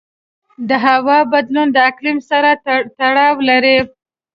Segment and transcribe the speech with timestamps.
[0.69, 2.49] د هوا بدلون د اقلیم سره
[2.99, 3.77] تړاو لري.